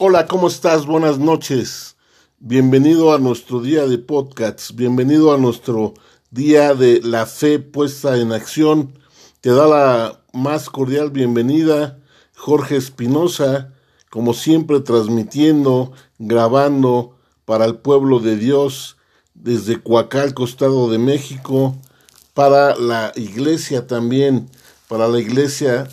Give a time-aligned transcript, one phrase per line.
[0.00, 0.86] Hola, ¿cómo estás?
[0.86, 1.96] Buenas noches.
[2.38, 4.76] Bienvenido a nuestro día de podcasts.
[4.76, 5.94] Bienvenido a nuestro
[6.30, 8.96] día de la fe puesta en acción.
[9.40, 11.98] Te da la más cordial bienvenida
[12.36, 13.72] Jorge Espinosa,
[14.08, 15.90] como siempre transmitiendo,
[16.20, 18.98] grabando para el pueblo de Dios
[19.34, 21.74] desde Coacalco, Estado de México,
[22.34, 24.48] para la iglesia también,
[24.86, 25.88] para la iglesia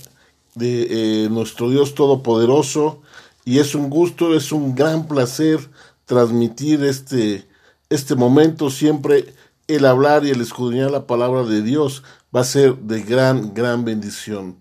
[0.54, 3.02] de eh, nuestro Dios Todopoderoso.
[3.46, 5.59] Y es un gusto, es un gran placer
[6.05, 7.48] transmitir este,
[7.90, 8.71] este momento.
[8.71, 9.34] Siempre
[9.68, 12.04] el hablar y el escudriñar la palabra de Dios
[12.35, 14.58] va a ser de gran, gran bendición.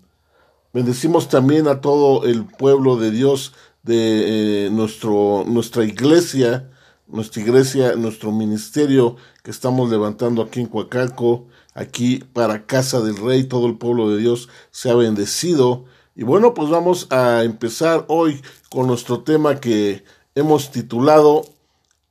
[0.74, 6.70] Bendecimos también a todo el pueblo de Dios de eh, nuestro, nuestra iglesia,
[7.06, 13.44] nuestra iglesia, nuestro ministerio que estamos levantando aquí en Coacalco, aquí para Casa del Rey,
[13.44, 15.84] todo el pueblo de Dios se ha bendecido.
[16.14, 20.04] Y bueno, pues vamos a empezar hoy con nuestro tema que
[20.34, 21.44] hemos titulado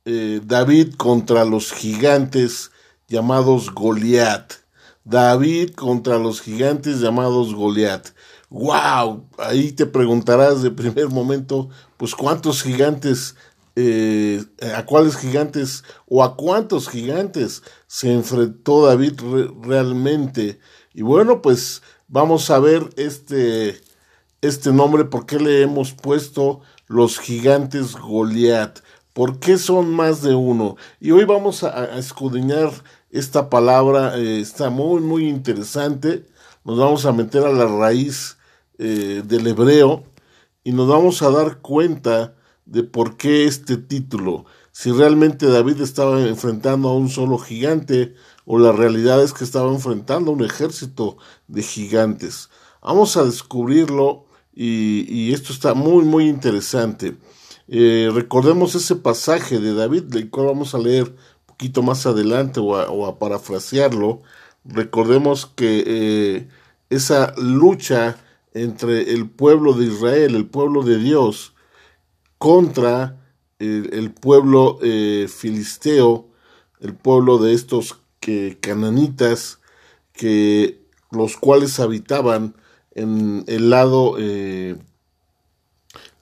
[0.04, 2.70] eh, David contra los gigantes
[3.08, 4.52] llamados Goliat.
[5.04, 8.08] David contra los gigantes llamados Goliat
[8.54, 13.34] wow, ahí te preguntarás de primer momento, pues cuántos gigantes,
[13.74, 14.44] eh,
[14.76, 19.20] a cuáles gigantes o a cuántos gigantes se enfrentó David
[19.60, 20.60] realmente.
[20.94, 23.80] Y bueno, pues vamos a ver este,
[24.46, 28.80] este nombre, por qué le hemos puesto los gigantes Goliat.
[29.14, 30.76] ¿Por qué son más de uno?
[31.00, 32.70] Y hoy vamos a, escudriñar
[33.10, 36.26] esta palabra, eh, está muy, muy interesante.
[36.64, 38.36] Nos vamos a meter a la raíz
[38.78, 40.04] eh, del hebreo
[40.62, 42.34] y nos vamos a dar cuenta
[42.66, 48.14] de por qué este título, si realmente David estaba enfrentando a un solo gigante
[48.44, 52.50] o la realidad es que estaba enfrentando a un ejército de gigantes.
[52.82, 57.16] Vamos a descubrirlo y, esto está muy muy interesante.
[57.68, 62.60] Eh, recordemos ese pasaje de David, el cual vamos a leer un poquito más adelante
[62.60, 64.22] o a, parafrasearlo.
[64.64, 66.48] Recordemos que eh,
[66.90, 68.18] esa lucha
[68.52, 71.54] entre el pueblo de Israel, el pueblo de Dios,
[72.38, 73.18] contra
[73.58, 76.28] el, pueblo eh, filisteo,
[76.80, 79.60] el pueblo de estos que, cananitas,
[80.12, 82.56] que, los cuales habitaban
[82.94, 84.76] en el lado eh,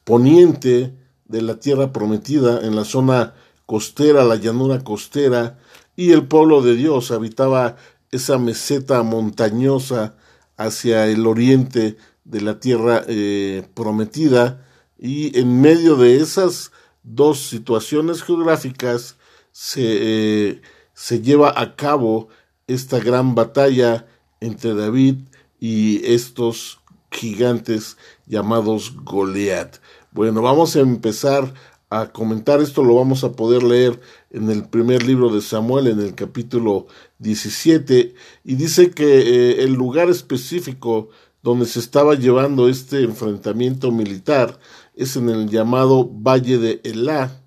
[0.05, 0.95] poniente
[1.27, 3.35] de la tierra prometida, en la zona
[3.67, 5.59] costera, la llanura costera,
[5.97, 7.77] y el pueblo de Dios habitaba
[8.11, 10.17] esa meseta montañosa
[10.57, 14.65] hacia el oriente de la tierra eh, prometida
[14.99, 16.71] y en medio de esas
[17.03, 19.17] dos situaciones geográficas
[19.51, 20.63] se, eh,
[20.95, 22.29] se lleva a cabo
[22.67, 24.07] esta gran batalla
[24.41, 25.17] entre David
[25.63, 26.81] y estos
[27.13, 27.97] gigantes
[28.27, 29.77] llamados Goliat.
[30.11, 31.55] Bueno, vamos a empezar
[31.89, 36.01] a comentar esto, lo vamos a poder leer en el primer libro de Samuel, en
[36.01, 36.89] el capítulo
[37.21, 38.13] 17,
[38.43, 41.11] y dice que eh, el lugar específico
[41.45, 44.59] donde se estaba llevando este enfrentamiento militar
[44.97, 47.41] es en el llamado Valle de Elá.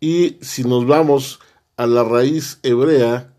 [0.00, 1.40] Y si nos vamos
[1.76, 3.34] a la raíz hebrea,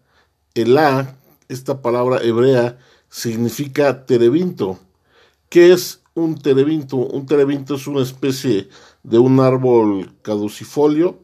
[0.54, 1.18] Elá,
[1.50, 2.78] esta palabra hebrea,
[3.16, 4.78] significa terebinto.
[5.48, 6.98] ¿Qué es un terebinto?
[6.98, 8.68] Un terebinto es una especie
[9.04, 11.18] de un árbol caducifolio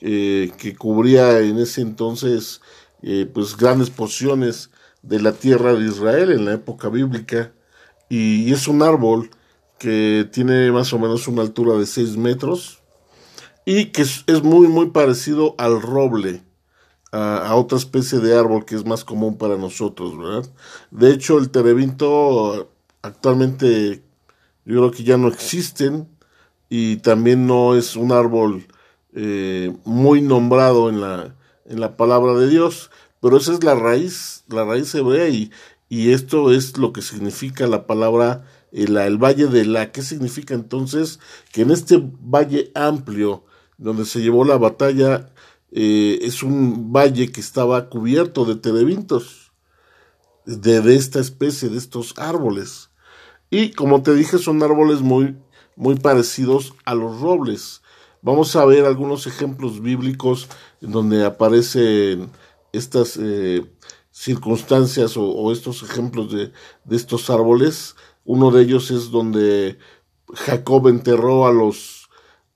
[0.00, 2.62] eh, que cubría en ese entonces
[3.02, 4.70] eh, pues grandes porciones
[5.02, 7.52] de la tierra de Israel en la época bíblica
[8.08, 9.28] y es un árbol
[9.78, 12.78] que tiene más o menos una altura de 6 metros
[13.66, 16.42] y que es, muy muy parecido al roble,
[17.12, 20.50] a, otra especie de árbol que es más común para nosotros, ¿verdad?
[20.90, 22.70] De hecho, el terebinto
[23.02, 24.02] actualmente
[24.64, 26.08] yo creo que ya no existen
[26.68, 28.66] y también no es un árbol
[29.14, 32.90] eh, muy nombrado en la, en la palabra de Dios,
[33.20, 35.50] pero esa es la raíz, la raíz hebrea y,
[35.88, 39.92] y esto es lo que significa la palabra el, el valle de la.
[39.92, 41.20] ¿Qué significa entonces?
[41.52, 43.44] Que en este valle amplio
[43.78, 45.30] donde se llevó la batalla
[45.78, 49.52] eh, es un valle que estaba cubierto de terebintos,
[50.46, 52.88] de, de, esta especie, de estos árboles.
[53.50, 55.36] Y como te dije, son árboles muy,
[55.76, 57.82] muy parecidos a los robles.
[58.22, 60.48] Vamos a ver algunos ejemplos bíblicos
[60.80, 62.30] en donde aparecen
[62.72, 63.62] estas eh,
[64.10, 66.52] circunstancias o, estos ejemplos de,
[66.84, 67.96] de, estos árboles.
[68.24, 69.76] Uno de ellos es donde
[70.32, 72.08] Jacob enterró a los,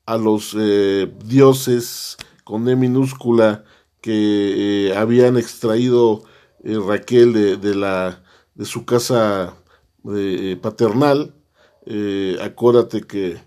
[0.06, 2.16] a los eh, dioses
[2.50, 3.64] con E minúscula
[4.00, 6.24] que eh, habían extraído
[6.64, 8.24] eh, Raquel de, de, la,
[8.54, 9.54] de su casa
[10.62, 11.34] paternal.
[12.40, 13.38] acuérdate que,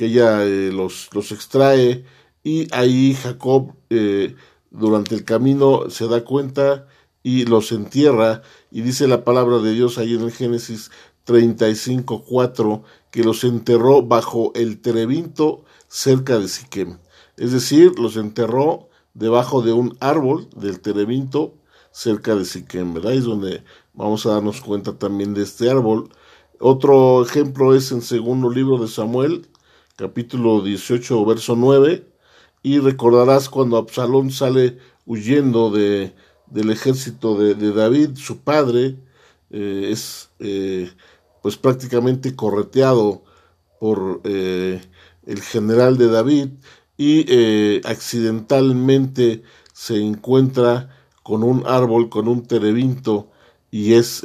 [0.00, 2.06] que ella eh, los, los extrae
[2.42, 4.34] y ahí Jacob eh,
[4.70, 6.88] durante el camino se da cuenta
[7.22, 10.90] y los entierra y dice la palabra de Dios ahí en el Génesis
[11.24, 16.96] 35, 4 que los enterró bajo el terebinto cerca de Siquem.
[17.40, 21.54] Es decir, los enterró debajo de un árbol del terebinto
[21.90, 23.14] cerca de Siquem, ¿verdad?
[23.14, 23.64] Es donde
[23.94, 26.10] vamos a darnos cuenta también de este árbol.
[26.58, 29.48] Otro ejemplo es en segundo libro de Samuel,
[29.96, 32.06] capítulo 18, verso 9,
[32.62, 34.76] y recordarás cuando Absalón sale
[35.06, 36.12] huyendo de,
[36.44, 38.98] del ejército de, David, su padre,
[39.48, 40.92] eh, es eh,
[41.42, 43.22] pues prácticamente correteado
[43.80, 44.82] por eh,
[45.24, 46.48] el general de David
[47.02, 49.42] y accidentalmente
[49.72, 50.90] se encuentra
[51.22, 53.30] con un árbol, con un terebinto
[53.70, 54.22] y es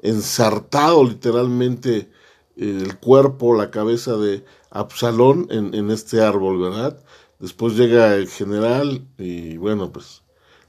[0.00, 2.10] ensartado literalmente
[2.56, 7.02] el cuerpo, la cabeza de Absalón en, en este árbol, ¿verdad?
[7.40, 10.22] Después llega el general y bueno, pues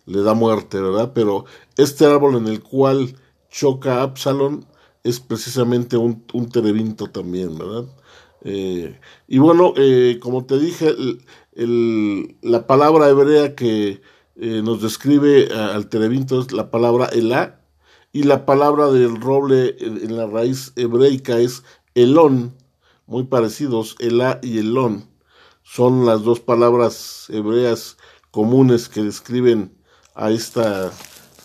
[0.07, 1.11] le da muerte, ¿verdad?
[1.13, 1.45] Pero
[1.77, 3.15] este árbol en el cual
[3.51, 4.65] choca Absalón
[5.03, 7.85] es precisamente un, un terebinto también, ¿verdad?
[8.45, 10.93] Eh, y bueno, eh, como te dije,
[11.55, 14.01] la palabra hebrea que
[14.35, 17.59] eh, nos describe al terebinto es la palabra elá,
[18.13, 21.63] y la palabra del roble en la raíz hebreica es
[21.95, 22.55] elón,
[23.07, 25.09] muy parecidos, elá y elón.
[25.63, 27.97] Son las dos palabras hebreas
[28.29, 29.75] comunes que describen
[30.13, 30.91] a, esta,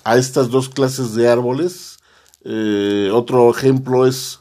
[0.05, 1.99] a estas dos clases de árboles.
[2.45, 4.40] Eh, otro ejemplo es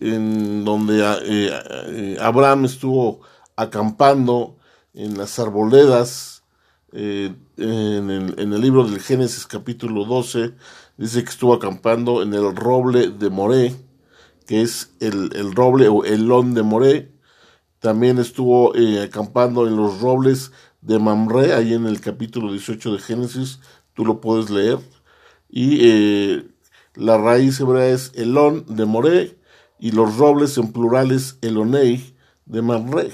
[0.00, 1.50] en donde eh,
[1.86, 3.20] eh, Abraham estuvo
[3.56, 4.56] acampando
[4.94, 6.42] en las arboledas,
[6.92, 10.54] en el, en, el, libro del Génesis capítulo 12,
[10.96, 13.76] dice que estuvo acampando en el roble de Moré,
[14.46, 17.12] que es el, el roble o el lón de Moré.
[17.80, 18.72] También estuvo
[19.04, 23.60] acampando en los robles de Mamre, ahí en el capítulo 18 de Génesis,
[23.94, 24.78] tú lo puedes leer.
[25.48, 26.46] Y eh,
[26.94, 29.37] la raíz hebrea es Elón de Moré
[29.78, 32.14] y los robles en plurales Elonei
[32.46, 33.10] de Mamre.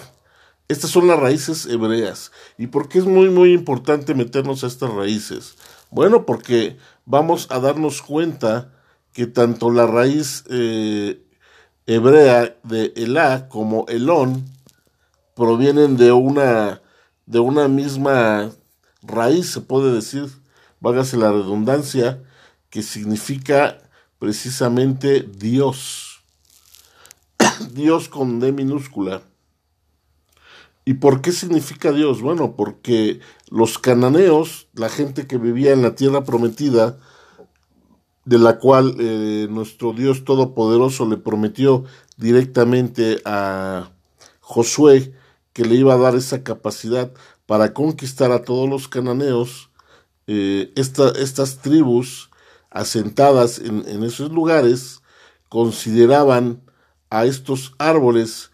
[0.68, 2.32] Estas son las raíces hebreas.
[2.56, 5.56] ¿Y por qué es muy, muy importante meternos a estas raíces?
[5.90, 8.72] Bueno, porque vamos a darnos cuenta
[9.12, 11.22] que tanto la raíz eh,
[11.86, 14.44] hebrea de Elá como Elón
[15.34, 16.80] provienen de una
[17.26, 18.50] de una misma
[19.02, 20.28] raíz, se puede decir,
[20.80, 22.22] vágase la redundancia,
[22.70, 23.78] que significa
[24.18, 26.03] precisamente Dios.
[27.74, 29.22] Dios con D minúscula.
[30.84, 32.22] ¿Y por qué significa Dios?
[32.22, 36.98] Bueno, porque los cananeos, la gente que vivía en la tierra prometida,
[38.24, 41.84] de la cual eh, nuestro Dios Todopoderoso le prometió
[42.16, 43.90] directamente a
[44.40, 45.12] Josué,
[45.52, 47.12] que le iba a dar esa capacidad
[47.46, 49.70] para conquistar a todos los cananeos,
[50.26, 52.30] eh, estas tribus
[52.70, 55.02] asentadas en, esos lugares
[55.48, 56.60] consideraban
[57.14, 58.50] a estos árboles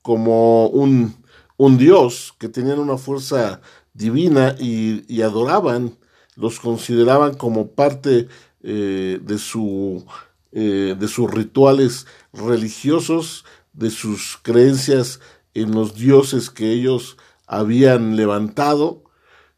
[0.00, 1.16] como un,
[1.56, 3.60] un dios, que tenían una fuerza
[3.92, 5.98] divina y, adoraban,
[6.36, 8.28] los consideraban como parte
[8.62, 10.06] eh, de, su,
[10.52, 15.18] eh, de sus rituales religiosos, de sus creencias
[15.52, 17.16] en los dioses que ellos
[17.48, 19.02] habían levantado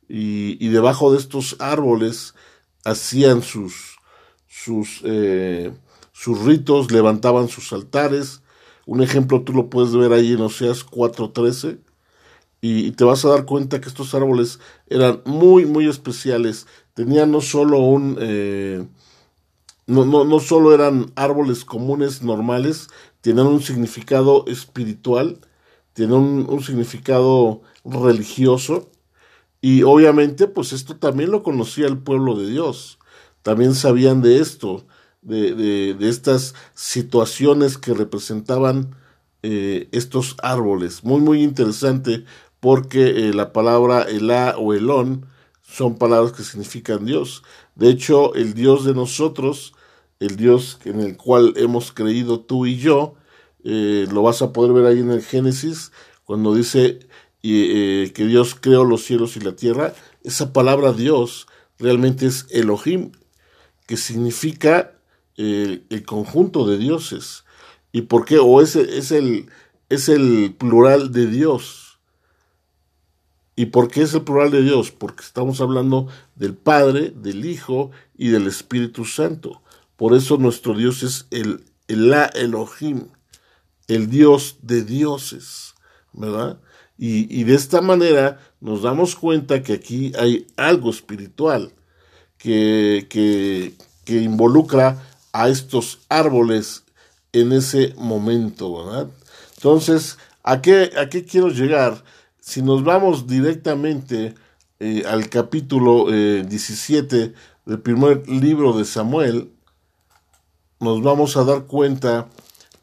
[0.09, 2.35] y, debajo de estos árboles
[2.85, 3.99] hacían sus,
[4.47, 5.75] sus, eh,
[6.13, 8.41] sus ritos, levantaban sus altares.
[8.87, 11.79] Un ejemplo tú lo puedes ver ahí en Oseas 4.13
[12.63, 16.67] y, y te vas a dar cuenta que estos árboles eran muy, muy especiales.
[16.95, 18.17] Tenían no solo un...
[18.21, 18.87] Eh,
[19.87, 22.89] no, no, no solo eran árboles comunes, normales,
[23.21, 25.39] tenían un significado espiritual
[25.97, 28.91] tiene un, significado religioso
[29.63, 32.99] y obviamente pues esto también lo conocía el pueblo de Dios,
[33.41, 34.87] también sabían de esto,
[35.27, 38.95] de, de, estas situaciones que representaban
[39.43, 41.03] eh, estos árboles.
[41.05, 42.25] Muy muy interesante
[42.61, 45.27] porque eh, la palabra Elá o Elón
[45.63, 47.43] son palabras que significan Dios.
[47.75, 49.75] De hecho, el Dios de nosotros,
[50.21, 53.15] el Dios en el cual hemos creído tú y yo,
[53.65, 55.91] eh, lo vas a poder ver ahí en el Génesis,
[56.25, 57.01] cuando dice
[57.43, 61.47] que Dios creó los cielos y la tierra, esa palabra Dios
[61.79, 63.13] realmente es Elohim,
[63.87, 64.96] que significa
[65.37, 67.45] el conjunto de dioses.
[67.93, 68.39] ¿Y por qué?
[68.39, 69.47] O es, es, el,
[69.89, 71.99] es el plural de Dios.
[73.55, 74.91] ¿Y por qué es el plural de Dios?
[74.91, 79.63] Porque estamos hablando del Padre, del Hijo y del Espíritu Santo.
[79.97, 83.09] Por eso nuestro Dios es el, el Elohim
[83.89, 85.75] el Dios de dioses.
[86.13, 86.59] ¿verdad?
[86.99, 91.73] Y, de esta manera nos damos cuenta que aquí hay algo espiritual
[92.39, 93.75] que, que,
[94.05, 95.03] que involucra
[95.37, 96.85] a estos árboles
[97.33, 99.11] en ese momento, ¿verdad?
[99.57, 102.03] Entonces, ¿a qué, a qué quiero llegar?
[102.41, 104.35] Si nos vamos directamente
[104.81, 107.35] eh, al capítulo 17 eh,
[107.67, 109.53] del primer libro de Samuel,
[110.81, 112.29] nos vamos a dar cuenta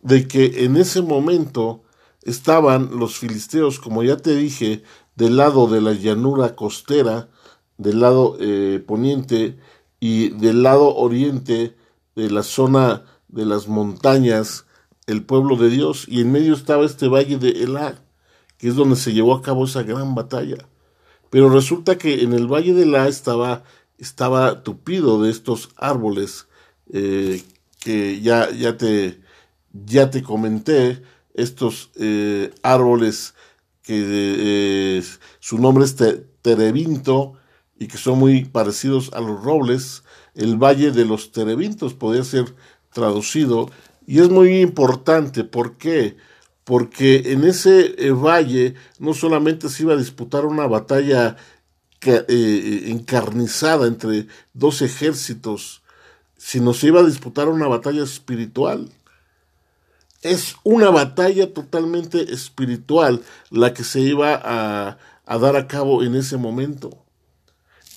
[0.03, 1.81] de que en ese momento
[2.21, 4.83] estaban los filisteos, como ya te dije,
[5.15, 7.29] del lado de la llanura costera,
[7.79, 9.57] del lado eh, poniente
[9.99, 11.75] y del lado oriente
[12.15, 14.65] de la zona de las montañas,
[15.07, 18.01] el pueblo de Dios, y en medio estaba este valle de Elá,
[18.57, 20.57] que es donde se llevó a cabo esa gran batalla.
[21.29, 23.63] Pero resulta que en el valle de Elá estaba,
[23.97, 26.47] estaba tupido de estos árboles
[26.91, 27.43] eh,
[27.79, 29.19] que ya, ya, te,
[29.73, 31.01] ya te comenté,
[31.33, 33.33] estos eh, árboles
[33.81, 35.03] que eh,
[35.39, 35.95] su nombre es
[36.41, 37.33] terebinto
[37.77, 40.03] y que son muy parecidos a los robles,
[40.35, 42.53] el Valle de los Terebintos podría ser
[42.91, 43.69] traducido
[44.05, 46.17] y es muy importante, ¿por qué?
[46.63, 51.37] Porque en ese eh, valle no solamente se iba a disputar una batalla
[52.05, 55.83] encarnizada entre dos ejércitos,
[56.37, 58.89] sino se iba a disputar una batalla espiritual.
[60.21, 66.35] Es una batalla totalmente espiritual la que se iba a dar a cabo en ese
[66.35, 67.03] momento.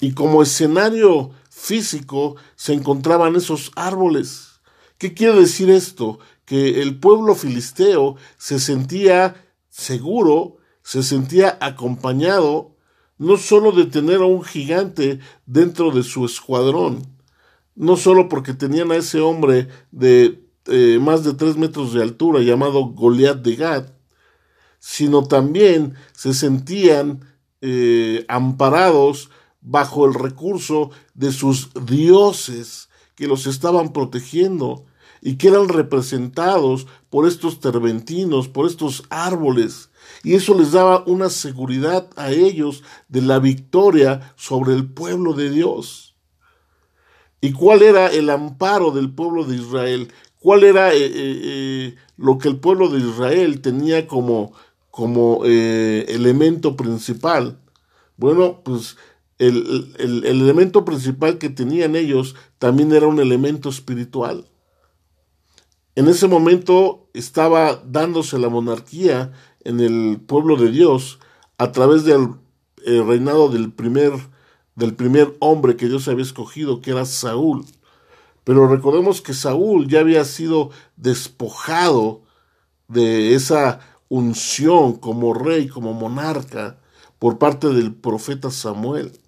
[0.00, 4.60] Y como escenario físico se encontraban esos árboles.
[4.98, 6.18] ¿Qué quiere decir esto?
[6.44, 12.76] Que el pueblo filisteo se sentía seguro, se sentía acompañado,
[13.16, 17.02] no solo de tener a un gigante dentro de su escuadrón,
[17.74, 22.40] no solo porque tenían a ese hombre de eh, más de tres metros de altura
[22.40, 23.86] llamado Goliat de Gad,
[24.78, 27.24] sino también se sentían
[27.62, 29.30] eh, amparados
[29.66, 34.86] bajo el recurso de sus dioses que los estaban protegiendo
[35.20, 39.90] y que eran representados por estos terventinos, por estos árboles,
[40.22, 45.50] y eso les daba una seguridad a ellos de la victoria sobre el pueblo de
[45.50, 46.14] Dios.
[47.40, 50.12] ¿Y cuál era el amparo del pueblo de Israel?
[50.38, 54.52] ¿Cuál era eh, eh, eh, lo que el pueblo de Israel tenía como,
[54.92, 57.58] como elemento principal?
[58.16, 58.96] Bueno, pues
[59.38, 64.46] el, el, elemento principal que tenían ellos también era un elemento espiritual.
[65.94, 69.32] En ese momento estaba dándose la monarquía
[69.64, 71.18] en el pueblo de Dios
[71.58, 72.30] a través del
[72.84, 74.12] reinado del primer
[74.76, 77.64] del primer hombre que Dios había escogido, que era Saúl.
[78.44, 82.22] Pero recordemos que Saúl ya había sido despojado
[82.86, 86.78] de esa unción como rey, como monarca,
[87.18, 89.18] por parte del profeta Samuel.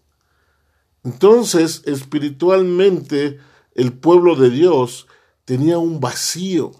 [1.04, 3.38] Entonces, espiritualmente,
[3.74, 5.06] el pueblo de Dios
[5.44, 6.72] tenía un vacío,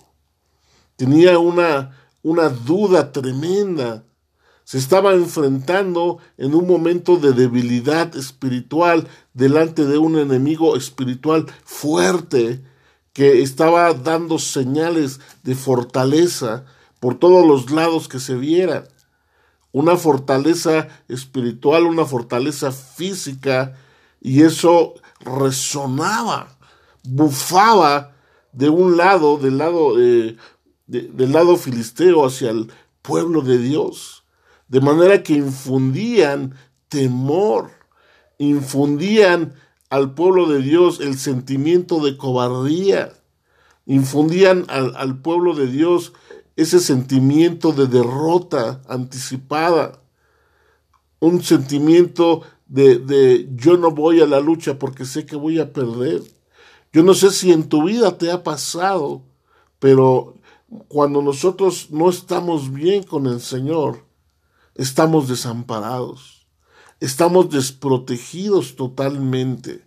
[0.97, 4.05] tenía una, una duda tremenda
[4.69, 12.63] se estaba enfrentando en un momento de debilidad espiritual delante de un enemigo espiritual fuerte
[13.15, 16.67] que estaba dando señales de fortaleza
[17.01, 18.85] por todos los lados que se vieran.
[19.73, 23.75] Una fortaleza espiritual, una fortaleza física,
[24.21, 26.57] y eso resonaba,
[27.05, 28.15] bufaba
[28.53, 30.37] de un lado, del lado, eh,
[30.87, 32.71] del lado filisteo hacia el
[33.03, 34.19] pueblo de Dios
[34.69, 36.55] de manera que infundían
[36.89, 37.71] temor,
[38.39, 39.55] infundían
[39.91, 43.15] al pueblo de Dios el sentimiento de cobardía,
[43.87, 46.13] infundían al, pueblo de Dios
[46.57, 50.03] ese sentimiento de derrota anticipada,
[51.21, 55.73] un sentimiento de, de, yo no voy a la lucha porque sé que voy a
[55.73, 56.23] perder.
[56.93, 59.23] Yo no sé si en tu vida te ha pasado,
[59.79, 60.37] pero
[60.89, 64.05] cuando nosotros no estamos bien con el Señor,
[64.75, 66.47] estamos desamparados,
[67.01, 69.85] estamos desprotegidos totalmente,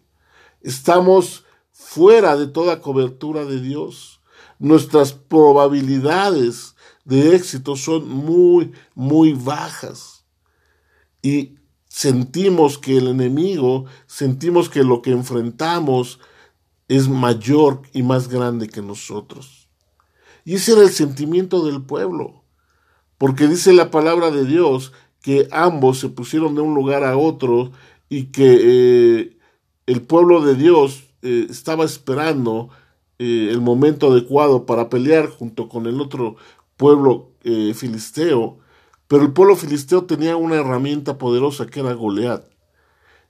[0.62, 4.22] estamos fuera de toda cobertura de Dios.
[4.60, 10.26] Nuestras probabilidades de éxito son muy, muy bajas.
[11.24, 11.56] Y
[11.92, 16.20] sentimos que el enemigo, sentimos que lo que enfrentamos
[16.88, 19.68] es mayor y más grande que nosotros.
[20.46, 22.42] Y ese era el sentimiento del pueblo
[23.22, 27.72] porque dice la palabra de Dios que ambos se pusieron de un lugar a otro
[28.10, 29.38] y que eh,
[29.86, 32.70] el pueblo de Dios eh, estaba esperando
[33.20, 36.38] eh, el momento adecuado para pelear junto con el otro
[36.78, 37.28] pueblo
[37.76, 38.58] filisteo,
[39.12, 42.46] Pero el pueblo filisteo tenía una herramienta poderosa que era Goliat.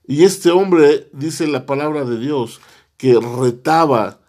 [0.06, 2.60] Y este hombre, dice la palabra de Dios,
[2.96, 4.20] que retaba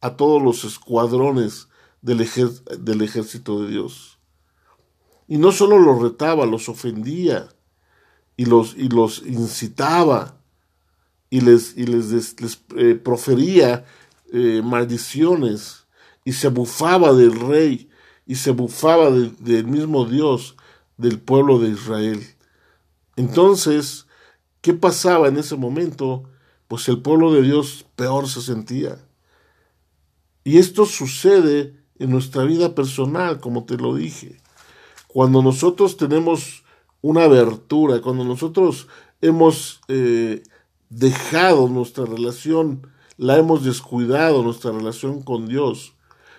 [0.00, 1.66] a todos los escuadrones
[2.00, 4.20] del, ejército de Dios.
[5.26, 7.48] Y no solo los retaba, los ofendía
[8.36, 10.36] y los, y los incitaba
[11.28, 13.84] y les, les, les, eh, profería
[14.32, 15.88] eh, maldiciones
[16.24, 17.90] y se bufaba del rey
[18.28, 20.54] y se bufaba del mismo Dios
[21.00, 22.26] del pueblo de Israel.
[23.16, 24.06] Entonces,
[24.60, 26.24] ¿qué pasaba en ese momento?
[26.68, 28.98] Pues el pueblo de Dios peor se sentía.
[30.44, 34.40] Y esto sucede en nuestra vida personal, como te lo dije.
[35.06, 36.64] Cuando nosotros tenemos
[37.02, 38.88] una abertura, cuando nosotros
[39.20, 40.42] hemos eh,
[40.88, 45.94] dejado nuestra relación, la hemos descuidado, nuestra relación con Dios,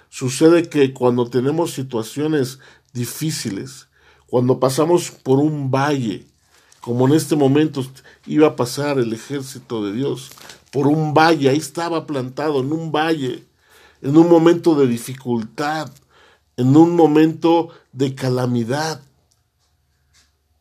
[0.10, 2.60] sucede que cuando tenemos situaciones
[2.94, 3.88] difíciles,
[4.32, 6.26] cuando pasamos por un valle,
[6.80, 7.86] como en este momento
[8.26, 10.32] iba a pasar el ejército de Dios,
[10.72, 13.44] por un valle, ahí estaba plantado en un valle,
[14.02, 15.92] en un momento de dificultad,
[16.56, 19.02] en un momento de calamidad,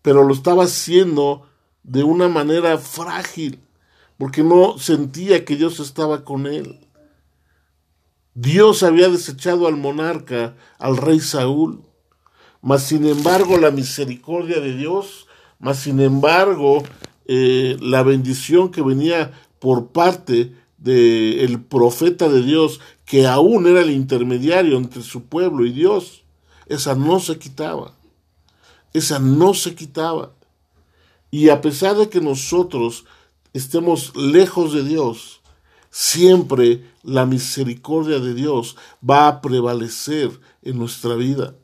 [0.02, 1.46] pero lo estaba haciendo
[1.84, 3.60] de una manera frágil,
[4.18, 6.88] porque no sentía que Dios estaba con él.
[8.34, 11.84] Dios había desechado al monarca, al rey Saúl,
[12.62, 15.26] mas sin embargo la misericordia de Dios,
[15.58, 16.82] mas sin embargo
[17.26, 23.90] eh, la bendición que venía por parte del profeta de Dios, que aún era el
[23.90, 26.24] intermediario entre su pueblo y Dios,
[26.66, 27.94] esa no se quitaba.
[28.92, 30.32] Esa no se quitaba.
[31.30, 33.04] Y a pesar de que nosotros
[33.52, 35.40] estemos lejos de Dios,
[35.90, 38.76] siempre la misericordia de Dios
[39.08, 40.30] va a prevalecer
[40.62, 41.54] en nuestra vida.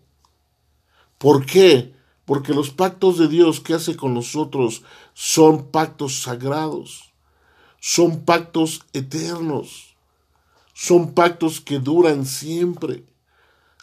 [1.19, 1.95] ¿Por qué?
[2.25, 4.83] Porque los pactos de Dios que hace con nosotros
[5.15, 7.07] son pactos sagrados
[7.89, 9.97] son pactos eternos,
[10.75, 13.05] son pactos que duran siempre.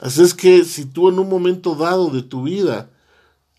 [0.02, 2.92] Así es que si tú en un momento dado de tu vida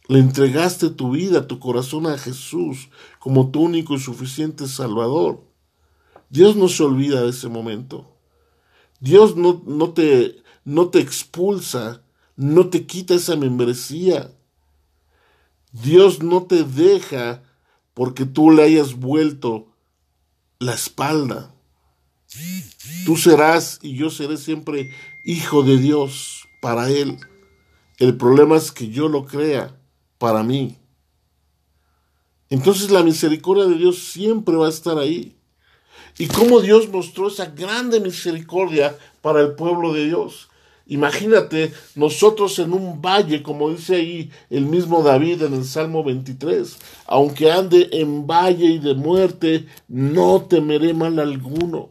[0.07, 5.43] le entregaste tu vida, tu corazón a Jesús como tu único y suficiente Salvador,
[6.29, 8.11] Dios no se olvida de ese momento.
[9.01, 12.03] Dios no, no, te, no te expulsa,
[12.37, 14.31] no te quita esa membresía.
[15.73, 17.43] Dios no te deja
[17.95, 19.69] porque tú le hayas vuelto
[20.59, 21.55] la espalda.
[23.07, 24.91] Tú serás y yo seré siempre
[25.25, 27.19] hijo de Dios para Él.
[27.99, 29.79] El problema es que yo lo crea
[30.19, 30.79] para mí.
[32.51, 35.37] Entonces la misericordia de Dios siempre va a estar ahí.
[36.19, 40.49] Y cómo Dios mostró esa grande misericordia para el pueblo de Dios.
[40.87, 46.77] Imagínate nosotros en un valle, como dice ahí el mismo David en el Salmo 23,
[47.07, 51.91] aunque ande en valle y de muerte, no temeré mal alguno.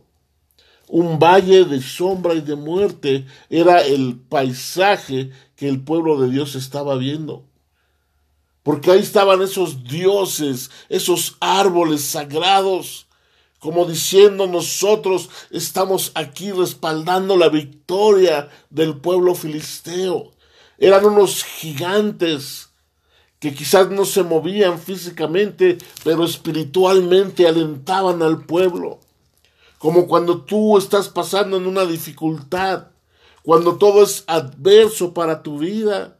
[0.88, 6.53] Un valle de sombra y de muerte era el paisaje que el pueblo de Dios
[6.53, 7.45] estaba viendo.
[8.62, 13.08] Porque ahí estaban esos dioses, esos árboles sagrados,
[13.63, 20.32] como diciendo nosotros estamos aquí respaldando la victoria del pueblo filisteo.
[20.78, 22.71] Eran unos gigantes
[23.39, 28.99] que quizás no se movían físicamente, pero espiritualmente alentaban al pueblo.
[29.78, 32.88] Como cuando tú estás pasando en una dificultad,
[33.43, 36.17] cuando todo es adverso para tu vida,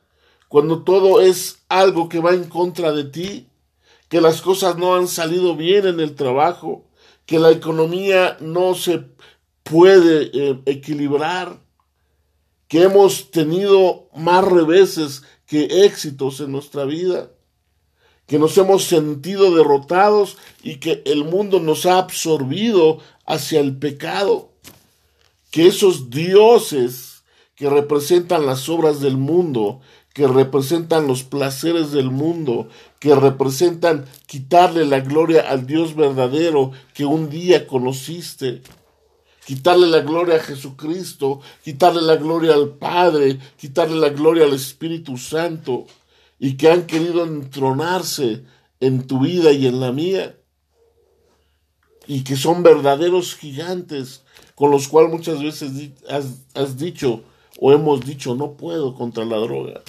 [0.48, 3.50] cuando todo es algo que va en contra de ti,
[4.08, 6.86] que las cosas no han salido bien en el trabajo,
[7.26, 9.06] que la economía no se
[9.64, 11.62] puede eh, equilibrar,
[12.68, 17.32] que hemos tenido más reveses que éxitos en nuestra vida,
[18.26, 24.52] que nos hemos sentido derrotados y que el mundo nos ha absorbido hacia el pecado,
[25.52, 27.24] que esos dioses
[27.56, 29.82] que representan las obras del mundo,
[30.14, 37.06] que representan los placeres del mundo, que representan quitarle la gloria al Dios verdadero que
[37.06, 38.62] un día conociste,
[39.46, 45.18] quitarle la gloria a Jesucristo, quitarle la gloria al Padre, quitarle la gloria al Espíritu
[45.18, 45.88] Santo,
[46.40, 48.44] y que han querido entronarse
[48.80, 50.38] en tu vida y en la mía,
[52.06, 54.24] y que son verdaderos gigantes
[54.54, 55.72] con los cuales muchas veces
[56.08, 57.24] has, has dicho
[57.60, 59.82] o hemos dicho, no puedo contra la droga.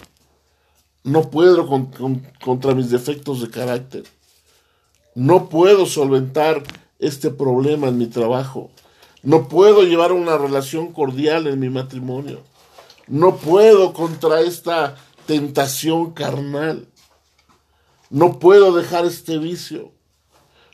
[1.04, 4.04] No puedo contra mis defectos de carácter.
[5.14, 6.62] No puedo solventar
[6.98, 8.70] este problema en mi trabajo.
[9.22, 12.40] No puedo llevar una relación cordial en mi matrimonio.
[13.06, 16.88] No puedo contra esta tentación carnal.
[18.08, 19.92] No puedo dejar este vicio.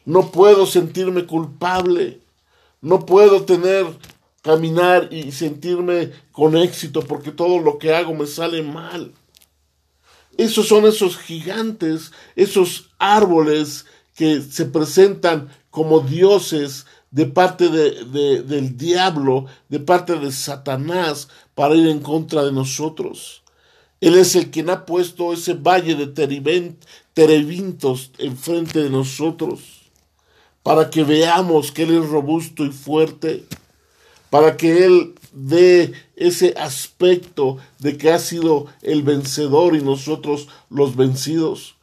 [0.04, 2.20] No puedo sentirme culpable.
[2.80, 3.84] No puedo tener,
[4.42, 9.12] caminar y sentirme con éxito porque todo lo que hago me sale mal.
[10.40, 18.74] Esos son esos gigantes, esos árboles que se presentan como dioses de parte de, del
[18.74, 23.42] diablo, de parte de Satanás, para ir en contra de nosotros.
[24.00, 26.06] Él es el quien ha puesto ese valle de
[27.12, 29.90] terebintos enfrente de nosotros,
[30.62, 33.44] para que veamos que Él es robusto y fuerte,
[34.30, 40.96] para que Él dé ese aspecto de que ha sido el vencedor y nosotros los
[40.96, 41.76] vencidos,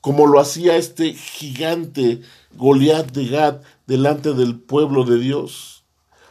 [0.00, 2.22] como lo hacía este gigante
[2.54, 5.84] Goliat de Gad delante del pueblo de Dios,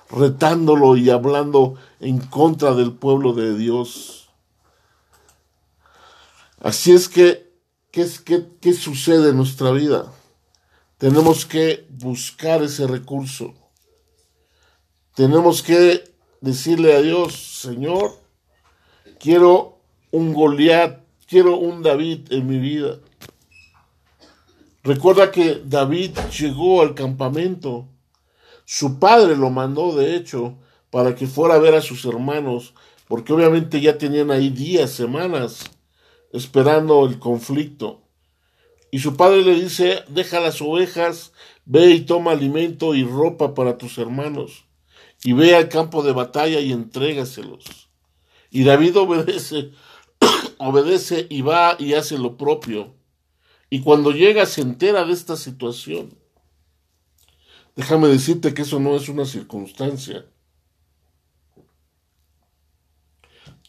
[0.10, 4.30] retándolo y hablando en contra del pueblo de Dios.
[6.62, 7.54] Así es que,
[7.92, 10.12] ¿qué, qué, qué sucede en nuestra vida?
[10.98, 13.54] Tenemos que buscar ese recurso.
[15.16, 16.04] Tenemos que
[16.42, 18.12] decirle a Dios, Señor,
[19.20, 19.80] quiero
[20.12, 23.00] un Goliat, quiero un David en mi vida.
[24.84, 27.88] Recuerda que David llegó al campamento.
[28.66, 30.58] Su padre lo mandó, de hecho,
[30.90, 32.74] para que fuera a ver a sus hermanos,
[33.08, 35.64] porque obviamente ya tenían ahí días, semanas,
[36.32, 38.02] esperando el conflicto.
[38.92, 41.34] Y su padre le dice, deja las ovejas,
[41.66, 44.66] ve y toma alimento y ropa para tus hermanos,
[45.24, 47.90] y ve al campo de batalla y entrégaselos.
[48.50, 49.72] Y David obedece,
[50.58, 52.96] obedece y va y hace lo propio.
[53.70, 56.18] Y cuando llega se entera de esta situación.
[57.76, 60.26] Déjame decirte que eso no es una circunstancia.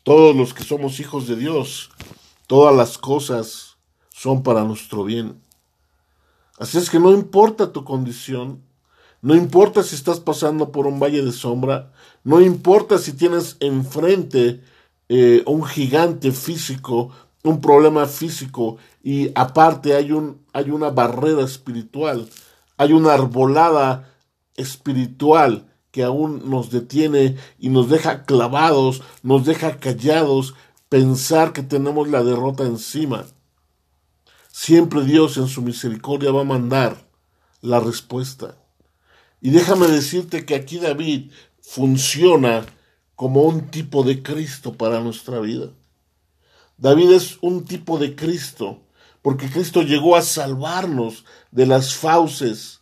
[0.03, 1.91] Todos los que somos hijos de Dios,
[2.47, 3.77] todas las cosas
[4.09, 5.43] son para nuestro bien.
[6.59, 8.65] Así es que no importa tu condición,
[9.23, 11.93] no importa si estás pasando por un valle de sombra,
[12.25, 14.63] no importa si tienes enfrente
[15.09, 17.11] eh, un gigante físico
[17.43, 22.29] un problema físico y aparte hay, un, hay una barrera espiritual,
[22.77, 24.15] hay una arbolada
[24.57, 30.55] espiritual que aún nos detiene y nos deja clavados, nos deja callados,
[30.89, 33.25] pensar que tenemos la derrota encima.
[34.53, 37.09] Siempre Dios en su misericordia va a mandar
[37.61, 38.57] la respuesta.
[39.41, 42.67] Y déjame decirte que aquí David funciona
[43.17, 45.71] como un tipo de Cristo para nuestra vida.
[46.77, 48.81] David es un tipo de Cristo,
[49.23, 52.81] porque Cristo llegó a salvarnos de las fauces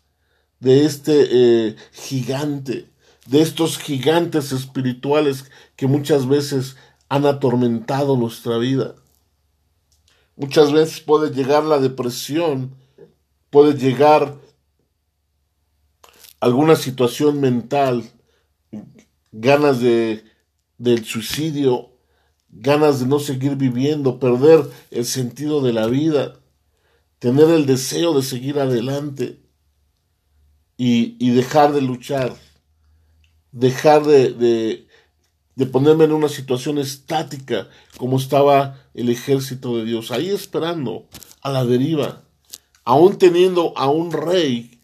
[0.60, 2.90] de este eh, gigante,
[3.26, 5.44] de estos gigantes espirituales
[5.76, 6.76] que muchas veces
[7.08, 8.94] han atormentado nuestra vida.
[10.36, 12.76] Muchas veces puede llegar la depresión,
[13.50, 14.36] puede llegar
[16.40, 18.04] alguna situación mental,
[19.32, 20.24] ganas de,
[20.78, 21.90] del suicidio
[22.50, 26.40] ganas de no seguir viviendo, perder el sentido de la vida,
[27.18, 29.40] tener el deseo de seguir adelante
[30.76, 32.34] y, dejar de luchar,
[33.50, 34.86] dejar de, de,
[35.56, 41.08] de, ponerme en una situación estática como estaba el ejército de Dios, ahí esperando
[41.42, 42.22] a la deriva,
[42.84, 44.77] aún teniendo a un rey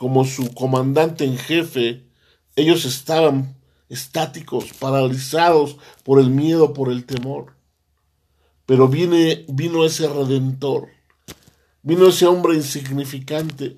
[0.00, 2.06] como su comandante en jefe,
[2.56, 3.54] ellos estaban
[3.90, 7.52] estáticos, paralizados por el miedo, por el temor.
[8.64, 10.88] Pero viene, vino ese redentor,
[11.82, 13.76] vino ese hombre insignificante,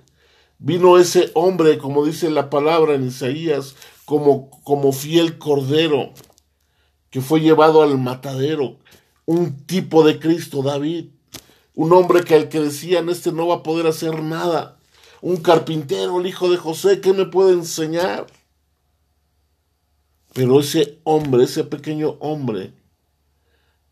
[0.60, 6.12] vino ese hombre, como dice la palabra en Isaías, como, como fiel cordero,
[7.10, 8.78] que fue llevado al matadero,
[9.26, 11.06] un tipo de Cristo, David,
[11.74, 14.78] un hombre que al que decían, este no va a poder hacer nada,
[15.22, 18.26] un carpintero, el hijo de José, ¿qué me puede enseñar?
[20.34, 22.74] Pero ese hombre, ese pequeño hombre,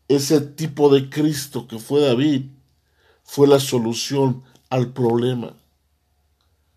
[0.09, 2.47] ese tipo de Cristo que fue David,
[3.23, 5.55] fue la solución al problema.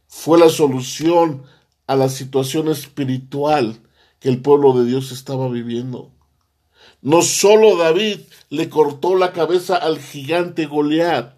[0.07, 1.43] Fue la solución
[1.89, 3.81] a la situación espiritual
[4.21, 6.13] que el pueblo de Dios estaba viviendo.
[7.03, 11.35] No solo David le cortó la cabeza al gigante Goliat,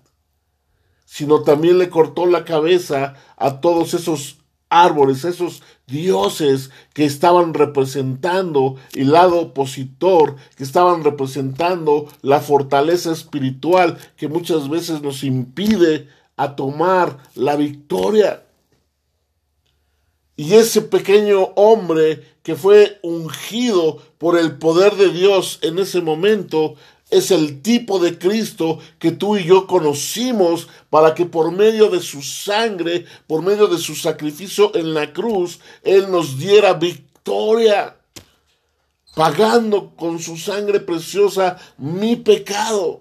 [1.17, 4.37] sino también le cortó la cabeza a todos esos
[4.69, 13.97] árboles, esos dioses que estaban representando el lado opositor, que estaban representando la fortaleza espiritual
[14.19, 18.43] que muchas veces nos impide a tomar la victoria.
[20.37, 26.75] Y ese pequeño hombre que fue ungido por el poder de Dios en ese momento,
[27.11, 32.01] es el tipo de Cristo que tú y yo conocimos para que por medio de
[32.01, 37.97] su sangre, por medio de su sacrificio en la cruz, Él nos diera victoria,
[39.15, 43.01] pagando con su sangre preciosa mi pecado,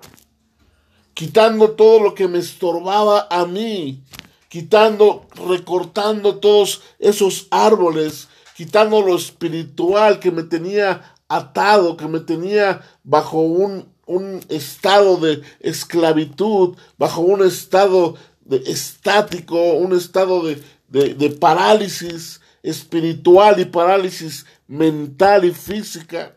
[1.13, 4.03] quitando todo lo que me estorbaba a mí,
[4.49, 12.81] quitando, recortando todos esos árboles, quitando lo espiritual que me tenía atado, que me tenía
[13.03, 21.29] bajo un un estado de esclavitud, bajo un estado de estático, un estado de, de
[21.31, 26.35] parálisis espiritual y parálisis mental y física.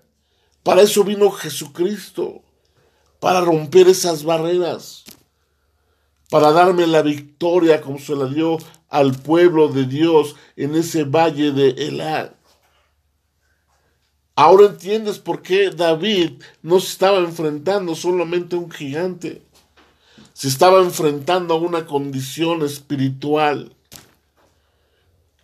[0.63, 2.43] Para eso vino Jesucristo,
[3.21, 5.05] para romper esas barreras,
[6.31, 11.53] para darme la victoria como se la dio al pueblo de Dios en ese valle
[11.53, 12.38] de Elá.
[14.41, 19.43] Ahora entiendes por qué David no se estaba enfrentando solamente a un gigante,
[20.33, 23.75] se estaba enfrentando a una condición espiritual.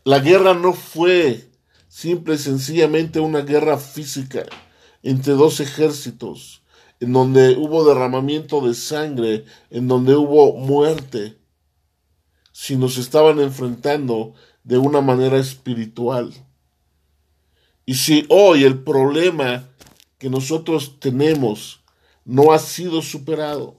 [0.04, 1.50] La guerra no fue
[1.88, 4.44] simple y sencillamente una guerra física
[5.02, 6.62] entre dos ejércitos,
[7.00, 11.36] en donde hubo derramamiento de sangre, en donde hubo muerte,
[12.52, 16.32] sino se estaban enfrentando de una manera espiritual.
[17.86, 19.68] Y si hoy el problema
[20.18, 21.80] que nosotros tenemos
[22.24, 23.76] no ha sido superado,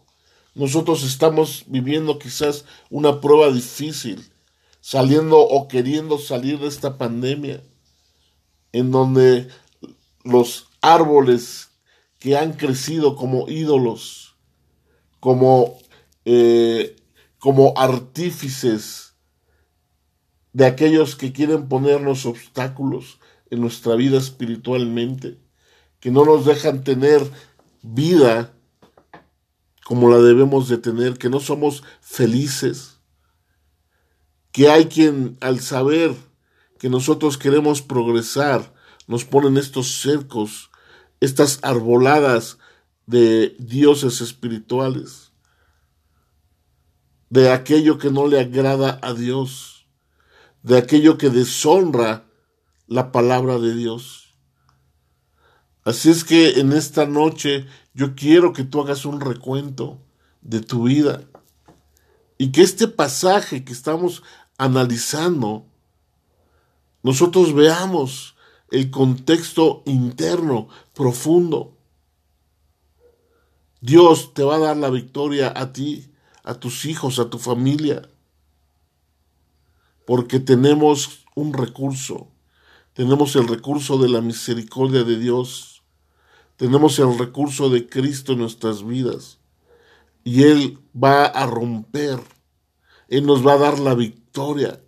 [0.53, 4.31] nosotros estamos viviendo quizás una prueba difícil,
[4.79, 7.63] saliendo o queriendo salir de esta pandemia,
[8.71, 9.49] en donde
[10.23, 11.69] los árboles
[12.19, 14.35] que han crecido como ídolos,
[15.19, 15.77] como,
[16.25, 16.95] eh,
[17.39, 19.13] como artífices
[20.53, 25.39] de aquellos que quieren ponernos obstáculos, en nuestra vida espiritualmente,
[25.99, 27.21] que no nos dejan tener
[27.81, 28.53] vida
[29.85, 32.99] como la debemos de tener, que no somos felices,
[34.51, 36.15] que hay quien al saber
[36.79, 38.73] que nosotros queremos progresar,
[39.07, 40.71] nos ponen estos cercos,
[41.19, 42.57] estas arboladas
[43.05, 45.31] de dioses espirituales,
[47.29, 49.87] de aquello que no le agrada a Dios,
[50.63, 52.24] de aquello que deshonra
[52.87, 54.35] la palabra de Dios.
[55.83, 59.99] Así es que en esta noche yo quiero que tú hagas un recuento
[60.41, 61.23] de tu vida
[62.37, 64.23] y que este pasaje que estamos
[64.57, 65.65] analizando,
[67.03, 68.35] nosotros veamos
[68.71, 71.77] el contexto interno, profundo.
[73.79, 76.11] Dios te va a dar la victoria a ti,
[76.43, 78.09] a tus hijos, a tu familia,
[80.05, 82.31] porque tenemos un recurso
[82.95, 85.83] tenemos el recurso de la misericordia de Dios,
[86.55, 89.39] tenemos el recurso de Cristo en nuestras vidas.
[90.23, 92.21] Y Él va a romper,
[93.09, 94.81] Él nos va a dar la victoria.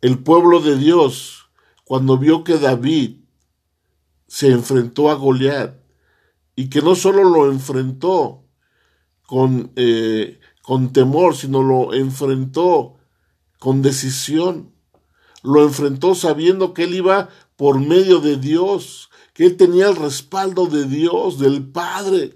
[0.00, 1.50] El pueblo de Dios,
[1.84, 3.16] cuando vio que David
[4.28, 5.74] se enfrentó a Goliat
[6.54, 8.44] y que no solo lo enfrentó
[9.26, 12.94] con, eh, con temor, sino lo enfrentó
[13.58, 14.71] con decisión
[15.42, 20.66] lo enfrentó sabiendo que él iba por medio de Dios, que él tenía el respaldo
[20.66, 22.34] de Dios, del Padre.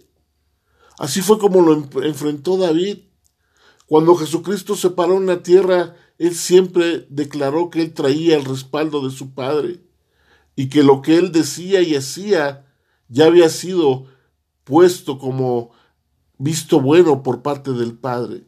[0.99, 2.99] Así fue como lo enfrentó David.
[3.87, 9.07] Cuando Jesucristo se paró en la tierra, él siempre declaró que él traía el respaldo
[9.07, 9.81] de su Padre
[10.57, 12.67] y que lo que él decía y hacía
[13.09, 14.07] ya había sido
[14.65, 15.71] puesto como
[16.39, 18.45] visto bueno por parte del Padre.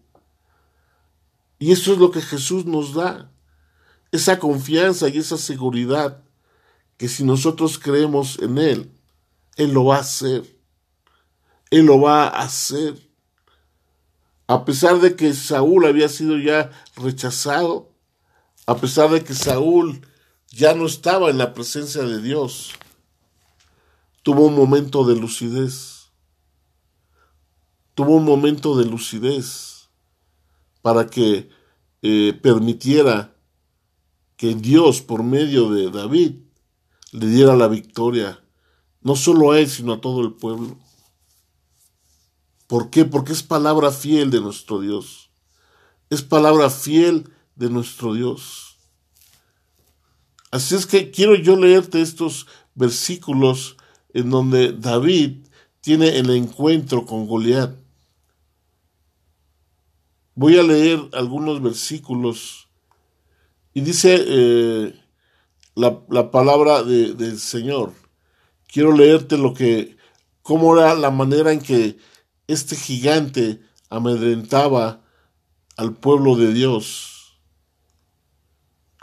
[1.58, 3.30] Y eso es lo que Jesús nos da
[4.10, 6.22] esa confianza y esa seguridad
[6.96, 8.90] que si nosotros creemos en Él,
[9.56, 10.58] Él lo va a hacer.
[11.70, 12.96] Él lo va a hacer.
[14.46, 17.92] A pesar de que Saúl había sido ya rechazado,
[18.66, 20.00] a pesar de que Saúl
[20.50, 22.72] ya no estaba en la presencia de Dios,
[24.22, 26.08] tuvo un momento de lucidez.
[27.94, 29.88] Tuvo un momento de lucidez
[30.82, 31.50] para que
[32.02, 33.34] eh, permitiera
[34.38, 36.36] que Dios, por medio de David,
[37.10, 38.40] le diera la victoria,
[39.02, 40.78] no solo a él, sino a todo el pueblo.
[42.68, 43.04] ¿Por qué?
[43.04, 45.30] Porque es palabra fiel de nuestro Dios.
[46.08, 48.78] Es palabra fiel de nuestro Dios.
[50.52, 52.46] Así es que quiero yo leerte estos
[52.76, 53.76] versículos
[54.14, 55.48] en donde David
[55.80, 57.74] tiene el encuentro con Goliat.
[60.36, 62.67] Voy a leer algunos versículos
[63.78, 65.00] y dice eh,
[65.76, 67.92] la, palabra del Señor.
[68.66, 69.96] Quiero leerte lo que
[70.42, 71.96] cómo era la manera en que
[72.48, 75.04] este gigante amedrentaba
[75.76, 77.38] al pueblo de Dios,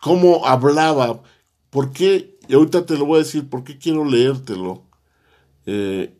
[0.01, 1.23] cómo hablaba,
[1.69, 4.83] por qué, y ahorita te lo voy a decir, por qué quiero leértelo.
[5.65, 6.13] Eh,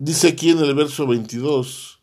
[0.00, 1.95] dice aquí en el verso 22,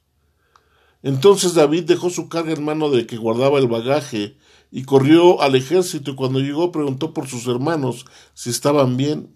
[1.04, 4.38] entonces David dejó su carga en mano de que guardaba el bagaje
[4.72, 9.36] y corrió al ejército y cuando llegó preguntó por sus hermanos si estaban bien.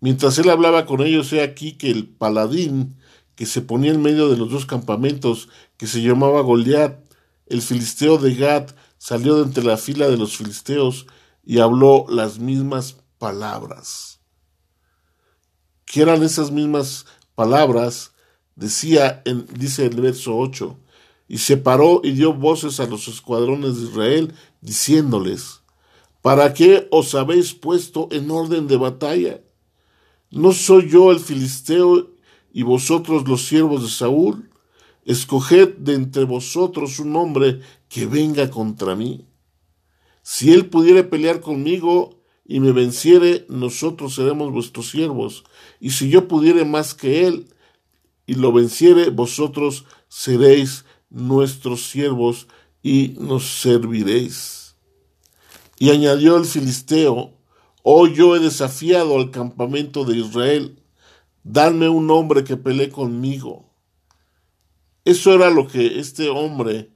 [0.00, 2.96] Mientras él hablaba con ellos, he aquí que el paladín
[3.34, 6.98] que se ponía en medio de los dos campamentos, que se llamaba Goliat,
[7.46, 11.06] el filisteo de Gad, salió de entre la fila de los filisteos
[11.44, 14.20] y habló las mismas palabras.
[15.84, 18.12] ¿Qué eran esas mismas palabras?
[18.56, 20.78] Decía, dice el verso 8,
[21.28, 25.60] y se paró y dio voces a los escuadrones de Israel, diciéndoles,
[26.22, 29.42] ¿para qué os habéis puesto en orden de batalla?
[30.30, 32.10] ¿No soy yo el filisteo
[32.50, 34.50] y vosotros los siervos de Saúl?
[35.04, 39.26] Escoged de entre vosotros un hombre que venga contra mí.
[40.22, 45.44] Si él pudiere pelear conmigo y me venciere, nosotros seremos vuestros siervos.
[45.78, 47.48] Y si yo pudiere más que él
[48.26, 52.48] y lo venciere, vosotros seréis nuestros siervos
[52.82, 54.76] y nos serviréis.
[55.78, 57.36] Y añadió el filisteo,
[57.88, 60.82] Hoy yo he desafiado al campamento de Israel,
[61.44, 63.70] dadme un hombre que pelee conmigo.
[65.04, 66.90] Eso era lo que este hombre,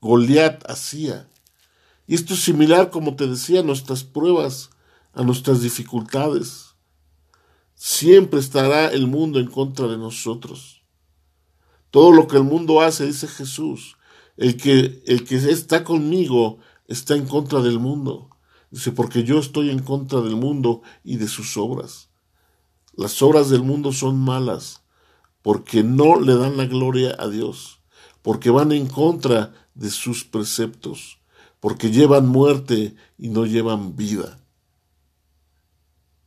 [0.00, 1.28] Goliat, hacía.
[2.08, 4.70] Y esto es similar, como te decía, a nuestras pruebas,
[5.12, 6.73] a nuestras dificultades.
[7.74, 10.82] Siempre estará el mundo en contra de nosotros.
[11.90, 13.96] Todo lo que el mundo hace, dice Jesús,
[14.36, 18.30] el que, el que está conmigo está en contra del mundo.
[18.70, 22.10] Dice, porque yo estoy en contra del mundo y de sus obras.
[22.96, 24.82] Las obras del mundo son malas,
[25.42, 27.80] porque no le dan la gloria a Dios,
[28.22, 31.18] porque van en contra de sus preceptos,
[31.60, 34.43] porque llevan muerte y no llevan vida.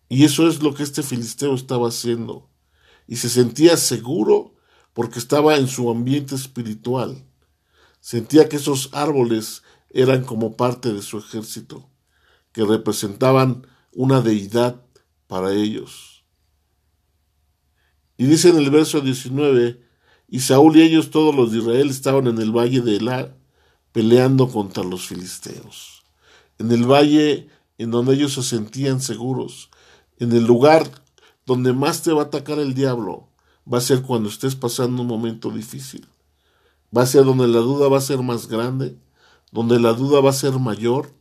[0.10, 2.50] Y eso es lo que este filisteo estaba haciendo.
[3.08, 4.56] Y se sentía seguro
[4.94, 7.24] porque estaba en su ambiente espiritual.
[8.00, 11.90] Sentía que esos árboles eran como parte de su ejército
[12.52, 14.82] que representaban una deidad
[15.28, 16.24] para ellos.
[18.18, 19.86] Y dice en el verso 19,
[20.28, 23.38] y Saúl y ellos todos los de Israel estaban en el valle de Elá
[23.92, 26.04] peleando contra los filisteos.
[26.58, 29.70] En el valle en donde ellos se sentían seguros,
[30.20, 30.90] en el lugar
[31.46, 33.30] donde más te va a atacar el diablo,
[33.72, 36.08] va a ser cuando estés pasando un momento difícil.
[36.96, 38.98] Va a ser donde la duda va a ser más grande,
[39.52, 41.14] donde la duda va a ser mayor,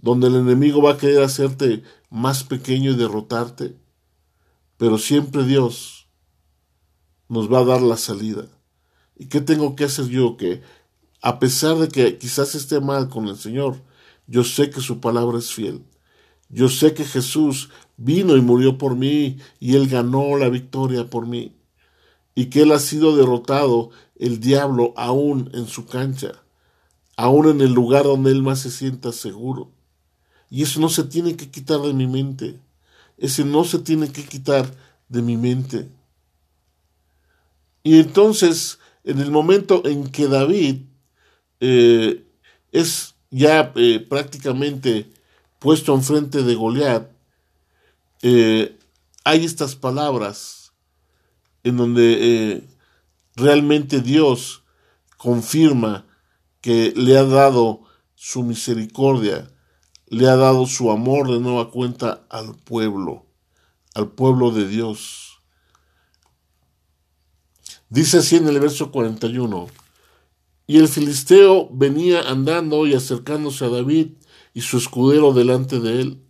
[0.00, 3.76] donde el enemigo va a querer hacerte más pequeño y derrotarte,
[4.76, 6.08] pero siempre Dios
[7.28, 8.46] nos va a dar la salida.
[9.16, 10.36] ¿Y qué tengo que hacer yo?
[10.36, 10.62] Que
[11.22, 13.82] a pesar de que quizás esté mal con el Señor,
[14.26, 15.84] yo sé que su palabra es fiel.
[16.50, 21.26] Yo sé que Jesús vino y murió por mí y Él ganó la victoria por
[21.26, 21.52] mí.
[22.34, 26.32] Y que Él ha sido derrotado el diablo aún en su cancha,
[27.16, 29.70] aún en el lugar donde Él más se sienta seguro.
[30.50, 32.58] Y eso no se tiene que quitar de mi mente.
[33.16, 34.74] Ese no se tiene que quitar
[35.08, 35.88] de mi mente.
[37.82, 40.82] Y entonces, en el momento en que David
[41.60, 42.24] eh,
[42.72, 45.10] es ya eh, prácticamente
[45.60, 47.08] puesto enfrente de Goliat,
[48.22, 48.76] eh,
[49.22, 50.72] hay estas palabras
[51.62, 52.66] en donde
[53.36, 54.64] realmente Dios
[55.16, 56.06] confirma
[56.60, 57.82] que le ha dado
[58.14, 59.50] su misericordia,
[60.06, 63.26] le ha dado su amor de nueva cuenta al pueblo,
[63.94, 65.40] al pueblo de Dios.
[67.88, 69.68] Dice así en el verso 41,
[70.66, 74.12] y el filisteo venía andando y acercándose a David
[74.54, 76.22] y su escudero delante de él.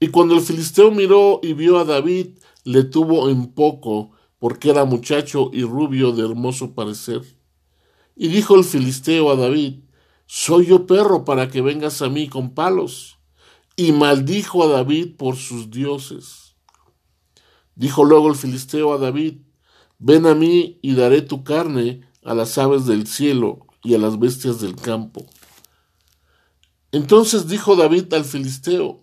[0.00, 4.84] Y cuando el filisteo miró y vio a David, le tuvo en poco, porque era
[4.84, 7.22] muchacho y rubio de hermoso parecer.
[8.16, 9.80] Y dijo el filisteo a David,
[10.26, 13.18] ¿Soy yo perro para que vengas a mí con palos?
[13.76, 16.54] Y maldijo a David por sus dioses.
[17.74, 19.38] Dijo luego el filisteo a David,
[19.98, 24.18] Ven a mí y daré tu carne a las aves del cielo y a las
[24.18, 25.26] bestias del campo.
[26.94, 29.00] Entonces dijo David al filisteo,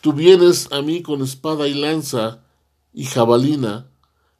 [0.00, 2.44] Tú vienes a mí con espada y lanza
[2.92, 3.90] y jabalina,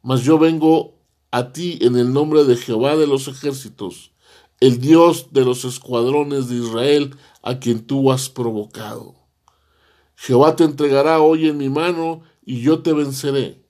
[0.01, 4.13] mas yo vengo a ti en el nombre de Jehová de los ejércitos,
[4.61, 9.15] el Dios de los escuadrones de Israel, a quien tú has provocado.
[10.15, 13.61] Jehová te entregará hoy en mi mano, y yo te venceré.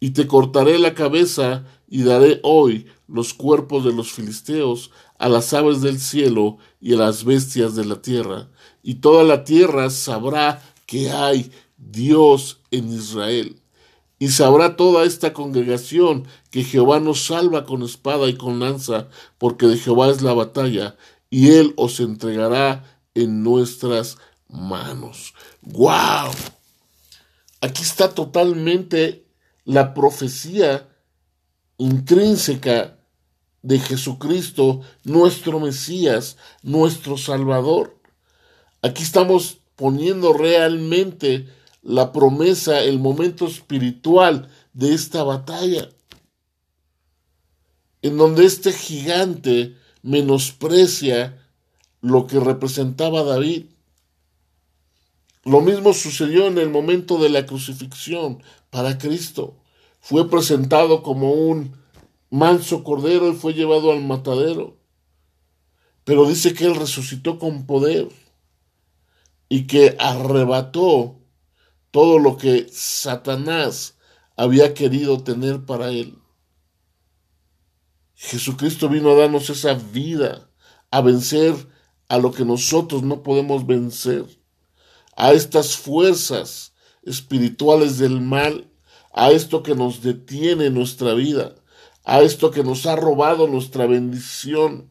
[0.00, 5.52] y te cortaré la cabeza y daré hoy los cuerpos de los filisteos a las
[5.52, 8.48] aves del cielo y a las bestias de la tierra,
[8.82, 13.56] y toda la tierra sabrá que hay Dios en Israel.
[14.18, 19.08] Y sabrá toda esta congregación que Jehová nos salva con espada y con lanza,
[19.38, 20.96] porque de Jehová es la batalla,
[21.28, 24.18] y él os entregará en nuestras
[24.48, 25.34] manos.
[25.62, 26.30] ¡Wow!
[27.60, 29.26] Aquí está totalmente
[29.64, 30.88] la profecía
[31.78, 32.98] intrínseca
[33.62, 38.01] de Jesucristo, nuestro Mesías, nuestro Salvador.
[38.82, 41.46] Aquí estamos poniendo realmente
[41.82, 45.88] la promesa, el momento espiritual de esta batalla,
[48.02, 51.48] en donde este gigante menosprecia
[52.00, 53.66] lo que representaba David.
[55.44, 59.56] Lo mismo sucedió en el momento de la crucifixión para Cristo.
[60.00, 61.76] Fue presentado como un
[62.30, 64.76] manso cordero y fue llevado al matadero.
[66.02, 68.08] Pero dice que él resucitó con poder
[69.52, 71.20] y que arrebató
[71.90, 73.98] todo lo que Satanás
[74.34, 76.16] había querido tener para él.
[78.14, 80.48] Jesucristo vino a darnos esa vida,
[80.90, 81.54] a vencer
[82.08, 84.24] a lo que nosotros no podemos vencer,
[85.16, 86.72] a estas fuerzas
[87.02, 88.70] espirituales del mal,
[89.12, 91.56] a esto que nos detiene nuestra vida,
[92.04, 94.88] a esto que nos ha robado nuestra bendición,